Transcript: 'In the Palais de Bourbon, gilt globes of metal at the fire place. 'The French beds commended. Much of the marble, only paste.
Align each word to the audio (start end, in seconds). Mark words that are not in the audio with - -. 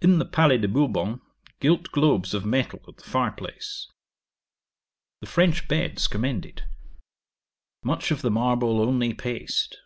'In 0.00 0.18
the 0.18 0.24
Palais 0.24 0.56
de 0.56 0.66
Bourbon, 0.66 1.20
gilt 1.60 1.90
globes 1.92 2.32
of 2.32 2.46
metal 2.46 2.80
at 2.88 2.96
the 2.96 3.02
fire 3.04 3.32
place. 3.32 3.86
'The 5.20 5.26
French 5.26 5.68
beds 5.68 6.08
commended. 6.08 6.66
Much 7.84 8.10
of 8.10 8.22
the 8.22 8.30
marble, 8.30 8.80
only 8.80 9.12
paste. 9.12 9.76